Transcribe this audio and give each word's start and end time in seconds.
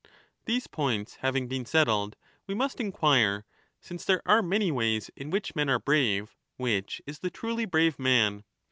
These 0.45 0.65
points 0.65 1.17
having 1.17 1.47
been 1.47 1.63
settled, 1.63 2.15
we 2.47 2.55
must 2.55 2.79
inquire, 2.79 3.45
since 3.79 4.03
there 4.03 4.23
are 4.25 4.41
many 4.41 4.71
ways 4.71 5.11
in 5.15 5.29
which 5.29 5.55
men 5.55 5.69
are 5.69 5.77
brave, 5.77 6.35
which 6.57 7.03
is 7.05 7.19
the 7.19 7.29
truly 7.29 7.65
brave 7.65 7.99
man. 7.99 8.43